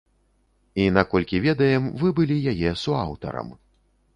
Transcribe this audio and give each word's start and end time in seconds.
І 0.83 0.87
наколькі 0.95 1.41
ведаем, 1.45 1.83
вы 2.01 2.15
былі 2.21 2.41
яе 2.53 2.75
суаўтарам. 2.85 3.57